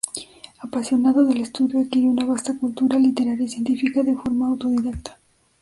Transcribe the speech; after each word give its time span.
Apasionado 0.57 1.25
del 1.25 1.41
estudio, 1.41 1.79
adquirió 1.79 2.09
una 2.09 2.25
vasta 2.25 2.57
cultura 2.57 2.97
literaria 2.97 3.45
y 3.45 3.49
científica 3.49 4.01
de 4.01 4.15
forma 4.15 4.47
autodidacta. 4.47 5.19